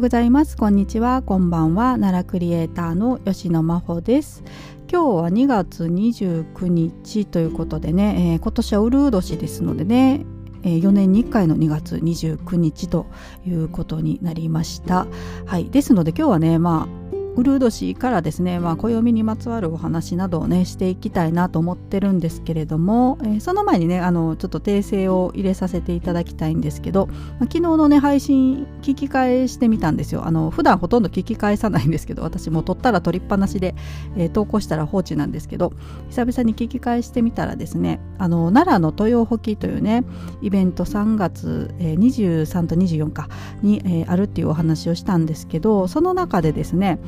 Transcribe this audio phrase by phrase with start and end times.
[0.00, 0.56] うございます。
[0.56, 1.20] こんにちは。
[1.20, 1.98] こんばんは。
[1.98, 4.42] 奈良クリエイターの吉野真帆です。
[4.90, 10.24] 今日は2月29日ということでね、えー、今年はウルー年ですのでね
[10.62, 13.04] え4年に1回の2月29日と
[13.46, 15.06] いうことになりました。
[15.44, 30.26] はい、ですので今日はね、まあ、ウルード氏からですね、まあ、暦にまつわるお話などをねしていきたいなと思ってるんですけれども、えー、その前にねあのちょっと訂正を入れさせていただきたいんですけど、まあ、昨日のね配信聞き返してみたんですよ。
[30.26, 33.74] あの普段ほとんど聞き返さないんですけど私も撮ったら撮りっぱなしで、
[34.16, 35.72] えー、投稿したら放置なんですけど
[36.08, 40.04] 久々に聞き返してみたらですねあの奈良の豊保きというね
[40.42, 43.28] イベント3月、えー、23と24か
[43.62, 46.98] に、えー、あるっていうお話をしたんですけどその中でですね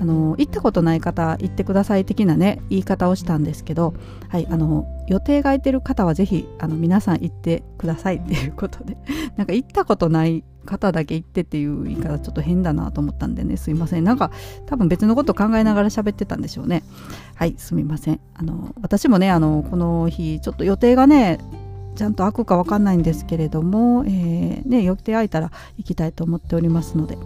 [0.00, 3.94] あの行ったことない方行ってください的なね言い方をしたんですけど、
[4.28, 8.96] はい、あの予定が空いてる方はぜひあの皆さん行ってくださいっていうことで
[9.36, 14.04] なんか行ったことない方だけ行ってっていう言い方ちょっと変だなと思ったんでねすいません。
[14.04, 14.30] なんか
[14.66, 16.82] 多分別のこと考えながら喋ってたんでしょうね。
[17.34, 18.20] はいすみません。
[18.34, 21.38] あの私もねあのこの日ちょっと予定がね
[21.94, 27.16] ちゃんと開くか分かんないんですけれども、えー、ね、予定空いたら行きたいと思っておりますので。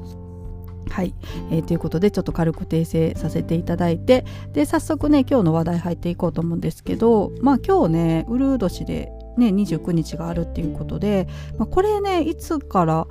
[0.91, 1.14] はい、
[1.50, 13.06] えー、ということでちょっと軽く訂正させていただいてで早速ね今日の話題入っていこうと思うんですけどまあ今日ねウルー年でね29日があるっていうことで、まあ、これねいつから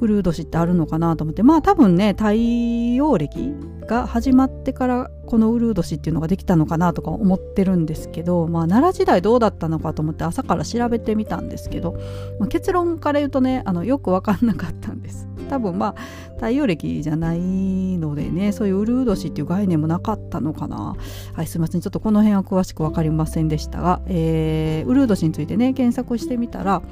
[0.00, 3.54] ウルー年ってあるのかなと思ってまあ多分ね太陽暦
[3.86, 11.92] が始まってからこのウルー年っていうのができたのかなとか思ってるんですけど、まあ、奈良時代どうだったのかと思って朝から調べてみたんですけど、
[12.38, 15.28] まあ、結論から言うとねあのよく分かんなかったんです。
[15.54, 20.96] 多分まあ太陽暦じゃないのでねそういうウルー年っていう概念もなかったのかな。
[21.32, 21.80] はいすいません。
[21.80, 26.82] ちょっとこの辺は詳しく分かりませんでしたが、えー、ウルー年についてね検索してみたら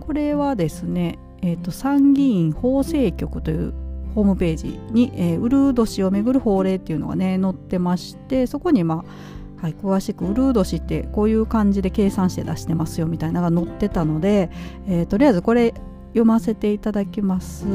[0.00, 3.72] これはですね、えーと、参議院法制局という
[4.14, 14.50] ホームページに、えー、ウルー年をめぐる法令っていうのがね載ってましてそこにまあはい、詳しくウルー年ってこういう感じで計算して出してますよみたいなのが載ってたので、
[14.88, 15.74] えー、とりあえずこれ
[16.10, 17.66] 読ませていただきます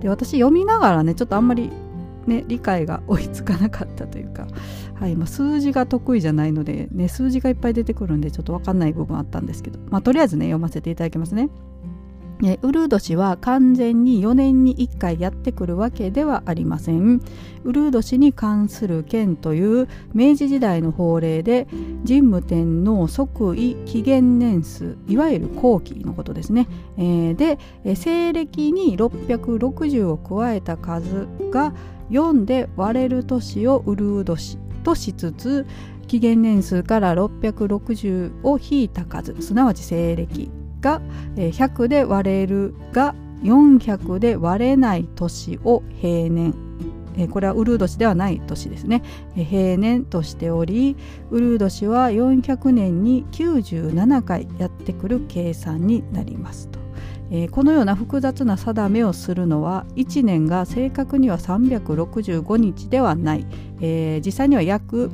[0.00, 1.70] で私読みながらねちょっとあんまり
[2.26, 4.46] ね、理解が追いつかなかったというか、
[4.94, 11.50] はいまあ、数字が得意じゃないので、ね、数字がいっぱい出てくるんでちょっと分かんない部分あったんですけど、まあ、とりあえずね読ませていただきますね。
[12.62, 17.20] ウルー年は完全に4年に1回やってくるわけではありません。
[17.64, 21.68] ウルー年に関する件という明治時代の法令で
[22.06, 26.66] 神武天皇即位紀元年数いわゆる後期のことですね、
[26.98, 27.58] えー、で
[27.94, 31.72] 西暦に660を加えた数が
[32.10, 35.66] 4で割れる年をウルー年としつつ
[36.08, 39.40] 紀元年数から660を引いた数。
[39.40, 40.61] すなわち西暦。
[40.82, 41.00] が
[41.36, 46.54] 100で割れるが400で割れない年を平年
[47.30, 49.02] これはウルー年ではない年ですね
[49.34, 50.96] 平年としており
[51.30, 56.82] ウルー年は400年に97回やってくる計算になりますと。
[57.50, 63.46] このような複雑な定めをするのは1年が正確には365日ではない、
[63.80, 65.10] えー、実際には約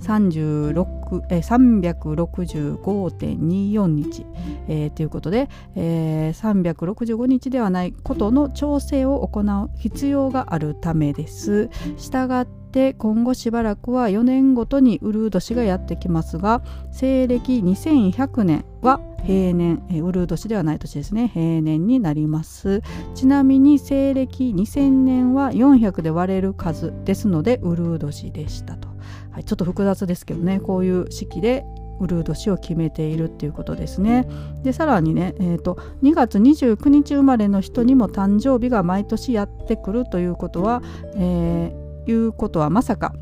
[0.00, 4.26] 36え365.24日、
[4.68, 11.68] えー、ということで、えー、365日ではないことの調整を行う必要があるためです。
[11.96, 16.62] したがって今後しばらくは4年ごとにウルー年がやってきますが
[16.92, 21.28] 西暦2100年は平年、えウルー年ではない年ですね。
[21.28, 22.82] 平年になります。
[23.14, 28.89] ちなみに西暦2000年は400で割れる数ですのでウルー年でしたと。
[29.30, 31.64] はい、ちょっと複雑ですけどねこういう式で
[32.00, 34.26] ウルード氏を決めているっていうことですね。
[34.62, 40.82] でさらにね、えーと、2月29日生まれの人にも誕生日が毎年やってくるということは、
[41.14, 43.12] えー、いうことはまさか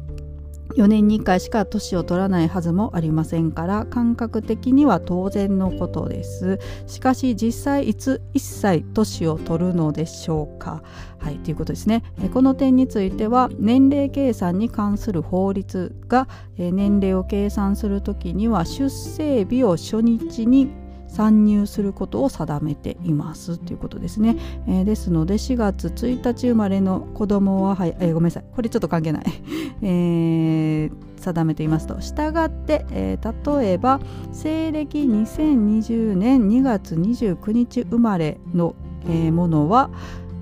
[0.77, 6.59] 4年に1回しか年を取らないはずもありませんから感覚的には当然のことです。
[6.87, 10.83] しかし実際いつ一切年を取るのでしょうか。
[11.19, 12.05] はいということですね。
[12.33, 20.71] この点については年齢計算に関する法律が年齢を計算するときには出生日を初日に
[21.19, 24.37] 参入することを定めていますということですね、
[24.69, 28.45] えー、ですので4月1日生まれの子供は、はいえー、ごめんなさい。
[28.55, 29.25] これちょっと関係ない、
[29.83, 32.01] えー、定めていますと。
[32.01, 33.99] したがって、えー、例えば
[34.31, 38.77] 西暦2020年2月29日生まれの、
[39.09, 39.91] えー、ものは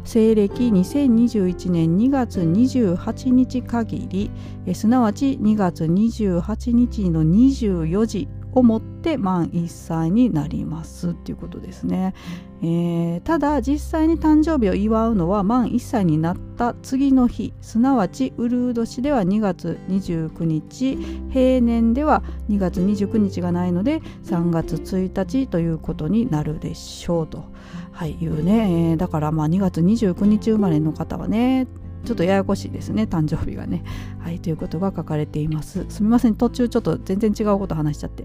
[0.05, 12.15] 西暦2021年2月28日限りすなわち2月28日の24時をもって満1歳になりますっていうことですね、
[12.63, 20.97] えー、ただ実際に誕生日を祝うのは満1歳になった次の日すなわちウルー年では2月29日
[21.31, 27.45] 平年では2月29日がないので3月1日ということになるでしょうと、
[27.93, 31.67] はい、いうね、えー、だからまあ2月29日生まれの方はね
[32.07, 33.85] ちょっとややこしいですね誕生日がね。
[34.21, 35.85] はいということが書かれています。
[35.89, 38.25] すみません途中ちょっと全然違うこと話しちゃって、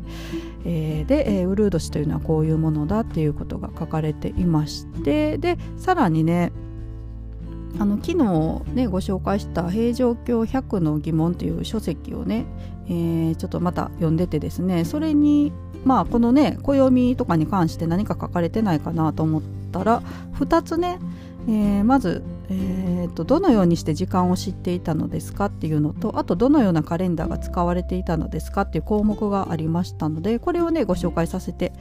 [0.65, 6.51] えー、で、えー、ウルード氏というのはこういうものだっていうことが書かれていましてでさらにね
[7.79, 12.45] あの昨日ねご紹介した「平城京100の疑問」という書籍をね、
[12.87, 15.51] えー、ちょっとまた読んでてですねそれに
[15.85, 19.41] まあこのね暦とかに関して何か書かれてないかなと思っ
[19.71, 20.01] たら
[20.39, 20.99] 2つね、
[21.47, 31.71] えー、まずえーと、どのようにして時間を知っていたのですかっていうのとあとどのようなカレンダーが使われていたのですかっていう項目がありましたのでこれをねご紹介させて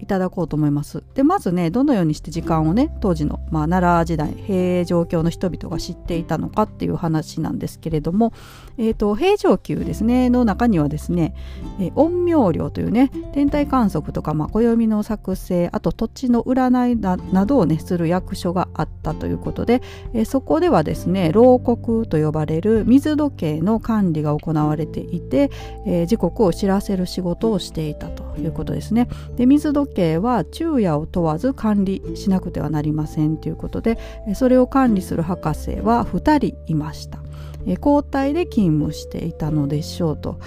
[0.00, 1.02] いただこうと思います。
[1.14, 8.32] でまずねどのようにして時間をね当時の、まあ、奈良時代平城京の人々が知っていたのかっていう話なんですけれども、
[8.76, 11.34] えーと、平城宮ですねの中にはですね、
[11.80, 19.80] えー、陰陽寮というね天体観測とか、まあ、暦の作成あと土地の占いなどをねする役所があったということで、
[20.14, 25.50] え、そこではですね牢国と呼ばれる水時計の管理が行われていて、
[25.86, 29.08] えー、時刻を知らせる仕事をしていたということですね。
[29.36, 33.98] で水時計は昼夜を問わず管理しなくてはなりませんということで
[34.34, 37.18] それを管理する博士は2人いました。
[37.66, 40.38] 交代で勤務していたのでしょうと、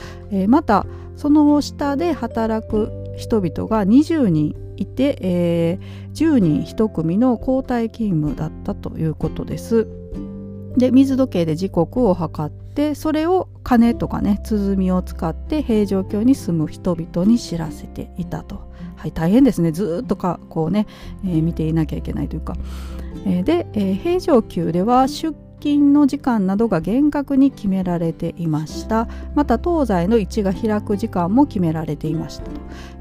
[0.48, 0.86] また
[1.16, 9.88] その下で働く人々が20人いて、えー、10人1組の交代勤務だったということです。
[10.78, 18.68] で水時計で時刻を測ってそれを鐘とかね鼓を使って平城京に住む人々に知らせていたと。
[18.96, 20.88] はい、大変ですねずっとかこうね、
[21.24, 22.56] えー、見ていなきゃいけないというか、
[23.26, 29.08] えー、で、えー、平城宮では出勤の時間などが厳格に決められていました。
[29.36, 32.52] また東西の位置が開く時間も決められていましたと、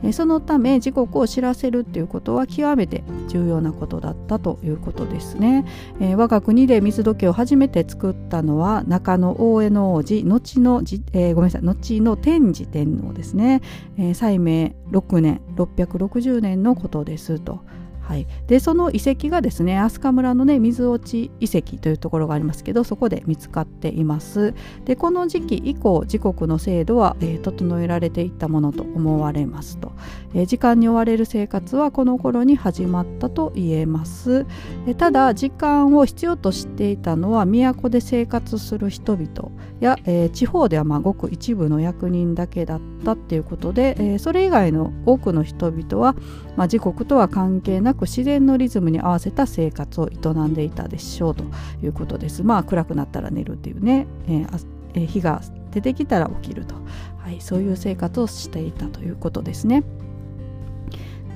[0.03, 5.65] えそのため時刻を知らせるっていうことは極めて重要なことだったということですね、
[6.01, 10.83] え我が国で水時計を初めて作ったのは中野大江の王子後の
[11.13, 13.61] えー、ごめんなさい後の天智天皇ですね、
[13.99, 17.61] えー、西明6年660年のことですと。
[18.07, 24.55] はい、でその遺跡がですね飛鳥村のね水落ち遺跡というところがありますけどそこで見つかっています。
[24.85, 29.91] でこの時期以降時刻の制度は、えー、整えられていったものと思われますと、
[30.35, 34.47] えー、時間に追われる生活はこの頃に始まったと言えます、
[34.87, 39.51] えー、ただ時間を必要としていたのは都で生活する人々
[39.81, 46.15] や、え地方ではまあごく一部の役人だけだったっていうことで、えそれ以外の多くの人々は、
[46.57, 51.45] まあ、時刻とは関係なくく自然のリズムに合わせた生活を営んでいたでしょうと
[51.83, 52.43] いうことです。
[52.43, 56.75] まあ暗くなったら寝るっていうね、えーえー、日が出てきたら起きると、
[57.19, 59.85] はい、そういう生活をしていたということですね。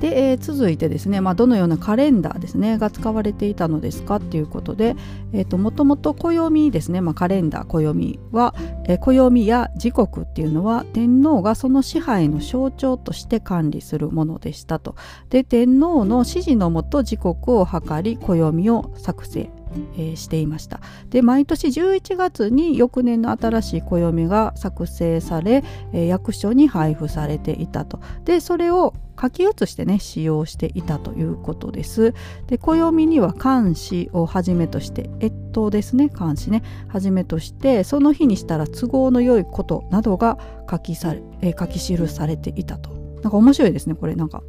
[0.00, 4.96] で、えー、続いてですね、まあ、どのようなカレンダーですねが使われていたのですかっていうことで、
[5.32, 8.54] えーと、もともと暦ですね、まあ、カレンダー暦は、
[8.86, 14.96] えー、暦や時刻っていうのは天皇がその支配の象徴として管理するものでしたと。
[15.28, 19.50] で天皇の指示のもと時刻を測り暦を作成
[19.96, 20.80] えー、していました。
[21.10, 28.00] で毎年11月に翌年の新しい暦が作成され、えー、役所に配布されていたと。
[28.24, 32.14] でそれを書き写してね使用していたということです。
[32.46, 36.08] で暦には漢詩をはじめとして越冬ですね。
[36.08, 36.62] 漢詩ね。
[36.88, 40.38] はじめとしてその日にしたら都合の良いことなどが
[40.70, 43.00] 書きされ、え、書き記されていたと。
[43.22, 44.14] なんか面白いですねこれ。
[44.14, 44.42] なんか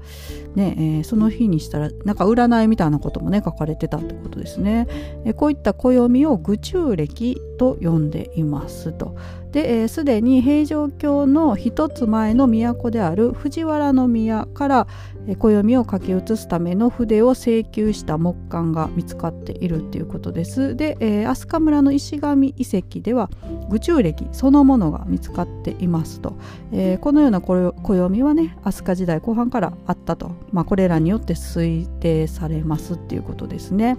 [0.56, 4.88] ね、えー、その日にしたらなんか占いみたいなこともね書かれてたってことですね、
[5.26, 9.16] え、こういった暦を愚中暦と呼んでいますと。
[9.52, 14.88] ですで、に平城京の一つ前の都である藤原宮から、
[15.28, 20.76] えー、暦を書き写すための筆を請求した木簡が見つかっているっていうことです。
[20.76, 23.30] で、えー、飛鳥村の石神遺跡では
[23.70, 26.38] 愚中暦そのものが見つかっていますと、
[26.72, 33.98] えー、このような暦はね飛鳥時代後半からあったと、まあ、これらによって推定されますっていうことですね。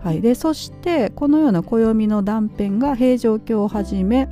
[0.00, 4.28] はい、でそしてこのような暦の断片が平城京をはじめ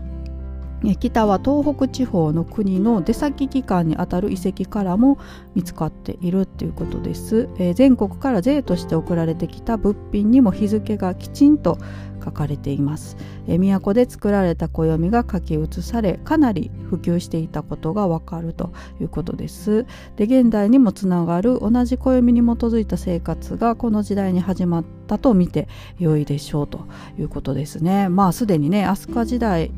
[0.98, 5.18] 北は東北地方の国の出先機関にあたる遺跡からも
[5.54, 11.78] 見つかっているということです、えー、全国から税として送られてきた物品にも日付がきちんと
[12.24, 13.16] 書かれています、
[13.48, 19.86] えー、都で作られた暦が書き写されかなり普及していたことがわかるということです。
[20.16, 26.86] で現代にもつながる同じ暦に基づいた生活がこの時代に始まったと見て良いでしょうと
[27.18, 28.08] いうことですね。
[28.08, 29.72] まあすでにね飛鳥時代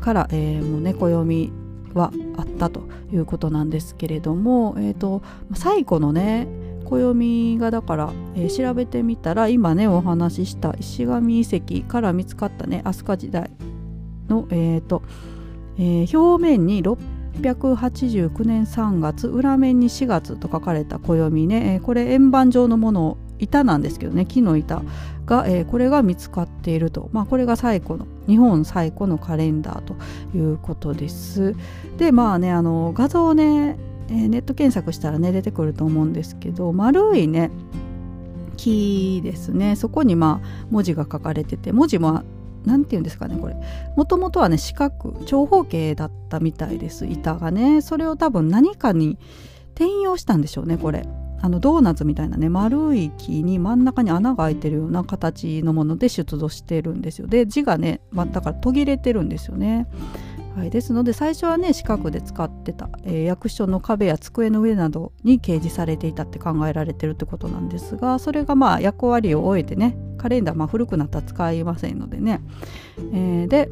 [0.00, 1.52] から、えー、もう猫読み
[1.94, 5.22] はあったということなんですけれども、えーと、
[5.54, 6.48] 最古のね
[6.84, 13.50] 暦がだから、えー、調べてみたら今ねお話しした石神遺跡から見つかったね飛鳥時代
[14.28, 15.02] の、えーと
[15.78, 24.82] えー、表面に689年3月裏面に4月と書かれた暦ね、えー、これ円盤状のもの板なんですけどね木の板。
[25.30, 29.94] が、えー、これが見つかっていると、まあ、これが最古の日本最古のカレンダーと
[30.36, 31.54] いうことです。
[31.96, 37.50] でまあねあの画像をね、えー、ネット検索したらね出てくると思うんですけど丸いね
[38.56, 39.76] 木ですね。
[39.76, 42.24] そこにまあ文字が書かれてて文字も
[42.66, 43.56] 何て言うんですかねこれ。
[43.96, 47.06] もともとはね四角長方形だったみたいです。
[47.06, 47.82] 板がね。
[47.82, 49.16] それを多分何かに
[49.76, 51.06] 転用したんでしょうねこれ。
[51.42, 57.26] あのドーナツみたいなね丸い木に真ん中に穴が開いてるような形のもので出土してるんですよ。
[57.26, 59.86] で字がね、まあ、だから途切れてるんですよね。
[60.56, 72.40] はい、ですので最初はね四角で使ってた、えー、役所の壁や机の上などに掲示されていたって考えられてるってことなんですがそれがまあ役割を終えてねカレンダー、まあ、古くなったら使いませんのでね、
[73.12, 73.70] えー、で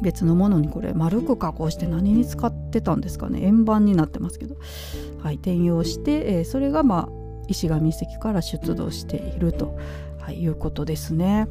[0.00, 3.40] 別のものにこれ丸く加工して何に使ってたんですかね。
[3.42, 4.56] 円盤になってますけど、
[5.22, 7.08] はい、転用して、えー、それがまあ
[7.48, 9.76] 石神遺跡から出土していると、
[10.20, 11.48] はい、いうことですね。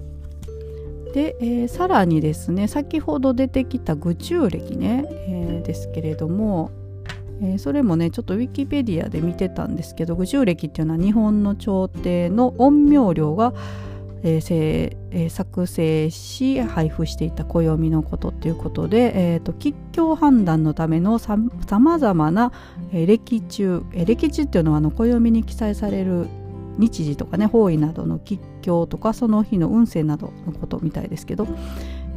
[1.14, 6.72] で、えー、さらにですね先ほど出てきた愚中暦ね、えー、ですけれども、
[7.42, 13.54] え、それもねちょっとウィキペディアで見てたんですけど愚中暦っていうのは日本の朝廷の陰陽寮が
[14.24, 22.52] えーえー、作成し配布していた暦のことということで、えーと、吉凶判断のためのさまざまな、
[22.92, 26.28] えー、歴中、えー、歴中っていうのはあの暦に記載される
[26.78, 31.48] 日時とかね方位などの吉凶とかその日の運勢などのことみたいですけど、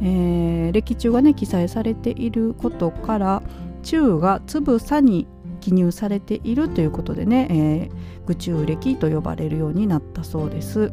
[0.01, 3.43] えー、歴中がね記載されていることから
[3.83, 5.27] 中がつぶさに
[5.59, 10.91] 記入されているということでね、えー、愚中暦と呼ばれるようになったそうです。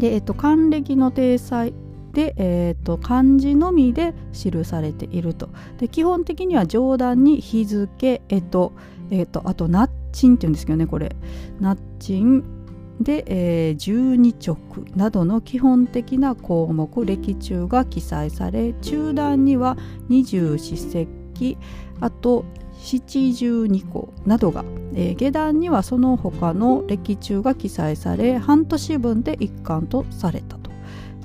[0.00, 1.74] で、えっと、還暦の体裁
[2.12, 5.50] で、えーと、漢字のみで記されていると。
[5.78, 8.72] で基本的には上段に日付えっ、と
[9.10, 11.14] えっ、とあとナッチンっていうんですけどねこれ。
[11.60, 12.42] ナッチン
[13.00, 14.56] で、えー、十二直
[14.94, 19.78] などの基本的な項目歴中が記載され中段には
[20.08, 21.56] 二十四節気
[22.00, 22.44] あと
[22.82, 30.70] 七十二項などが、えー、下段にはその他の歴中が記載され半年分で一貫とされたと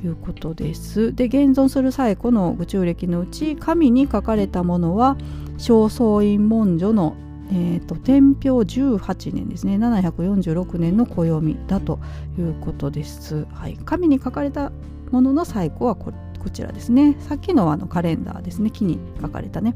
[0.03, 1.15] いうことです。
[1.15, 5.17] で現存する最古の宇宙暦のうち紙に書かれたものは
[5.57, 7.15] 正倉院文書の
[7.51, 9.75] えーと、天平18年ですね。
[9.75, 11.99] 746年の暦だと
[12.39, 14.71] いうことです、はい、紙に書かれた
[15.11, 16.24] ものの最古はこれ。
[16.45, 17.17] こちらですね。
[17.21, 18.69] さっきのあのカレンダーですね。
[18.69, 19.75] 木に書かれたね。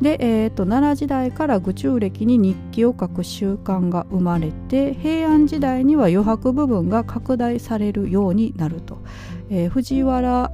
[0.00, 8.98] で、えーと、奈良時代から愚中暦に日記を書く習慣が生まれて平安時代には余白部分が拡大されるようになると、
[9.50, 10.52] えー、藤原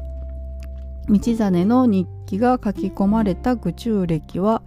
[1.09, 4.63] 道真の日記が書き込まれた愚中暦は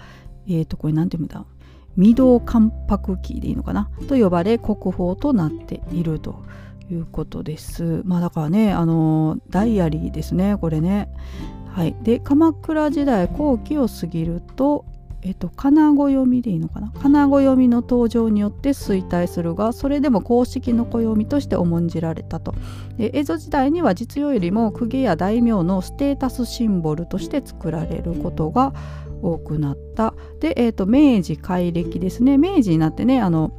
[0.47, 1.49] えっ、ー、とこれ何て読むんだ？
[1.95, 3.89] 未動関白記でいいのかな？
[4.07, 6.43] と呼ばれ国宝となっていると。
[6.89, 8.01] いうことです。
[8.05, 11.09] まあだからねあのダイアリーですねこれね。
[11.67, 14.85] はい、で鎌倉時代後期を過ぎると、
[15.21, 16.93] えっと、金子読みでいいのかな？
[17.01, 22.53] 金子読みの登場によって衰退するがそれでも公式の暦として重んじられたと。
[22.97, 28.73] で江戸時代には実用よりも公家や大名のステータスシンボルとして作られることが
[29.21, 30.13] 多くなった。
[30.39, 32.37] で、えっと、明治改暦ですね。
[32.37, 33.51] 明治になってねあの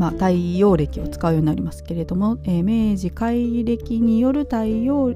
[0.00, 5.14] まあ、太陽暦を使うようになりますけれども、えー、明治改暦による太陽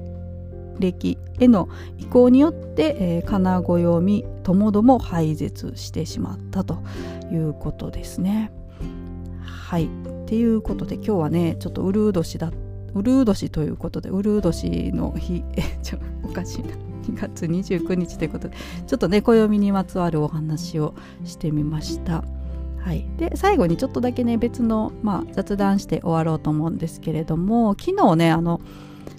[0.77, 6.83] 暦への移行によって、えー、金子読みともども廃絶してしまったと
[7.31, 8.51] いうことですね。
[9.41, 9.87] はいっ
[10.27, 12.51] ていうことで今日はねちょっとうるう年だ
[12.93, 16.75] うるう年ということでうるう年の日 えちょおかしいな
[17.07, 22.23] 2月29日ということでちょっとね暦にまつわるお話をしてみました。
[22.85, 28.61] はい、で最後にちょっとだけね別の、まあ、雑談して終わろうと思うんですけれども昨日ねあの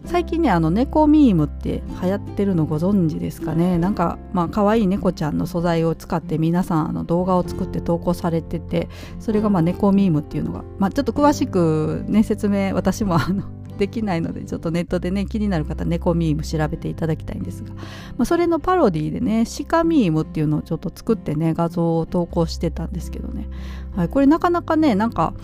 [0.04, 3.76] 最近ねあの猫ミームって流行ってるのご存知ですかね？
[3.76, 13.42] なんかまあ可愛い猫ちゃんの素材を使って皆さんあの動画を作って投稿されててそれがまあ猫ミームっていうのが、まあ、ちょっと詳しくね説明私もあの
[13.76, 17.82] できないのでちょっとネットでね気になる方猫ミーム調べていただきたいんですが、ま
[18.20, 23.48] あ、それのパロディでね鹿ミームっていうのをちょっと作ってね画像を投稿してたんですけどね、
[23.94, 25.34] はい、これなかなかねなんか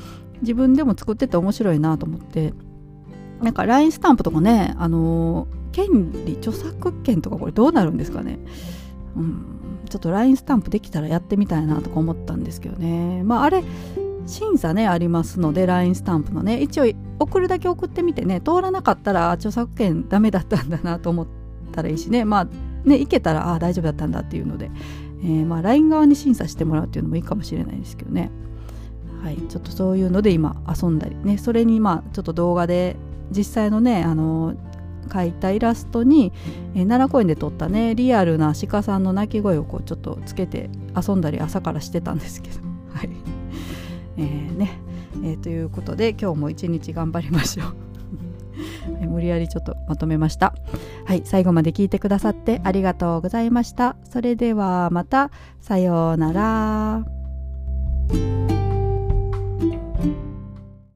[0.40, 2.52] 自分でも作ってて面白いなと思って
[3.40, 8.38] なんか LINE スタンプとかねあの権利著作権とかこれどうなるんですかね。
[9.16, 9.58] うん
[9.88, 13.22] ちょっと LINE スタンプできたらやってみたいなとか思ったんですけどね。
[13.24, 13.62] まああれ
[14.32, 16.60] 審査ねありますので LINE スタンプのね。
[16.60, 16.84] 一応
[17.18, 18.40] 送るだけ送ってみてね。
[18.40, 21.26] 通らなかったら著作権ダメだったんだなと思っ
[21.72, 22.24] たらいいしね。
[22.24, 22.48] まあ
[22.84, 24.70] ねいけたらああ大丈夫だったんだっていうので、
[25.22, 28.30] えー、まあ LINE 側に審査してもらうっていうのもいいかもしれないですけどね。
[29.22, 29.36] はい。
[29.36, 31.38] ちょっとそういうので今遊んだりね。
[31.38, 32.96] それにまあちょっと動画で
[33.30, 34.54] 実際のねあの
[35.08, 36.32] 描いたイラストに、
[36.74, 42.60] えー、奈良公園で撮ったねリアルな鹿さんの鳴き声をこうちょっとつけて遊んだり朝からしてたんですけど。
[42.94, 43.21] はい
[44.16, 44.78] えー、ね、
[45.24, 47.66] えー、ということで今日も一日頑張りましょう。
[48.94, 50.54] はい無理やりちょっとまとめました。
[51.04, 53.96] はい最後まで聞いてくださってありがとうございました。
[54.04, 58.51] それではまたさようなら。